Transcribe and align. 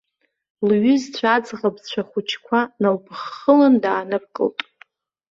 Лҩызцәа 0.67 1.29
аӡӷабцәа 1.37 2.01
хәыҷқәа 2.09 2.59
налԥыххылан 2.81 3.73
дааныркылт. 3.83 4.59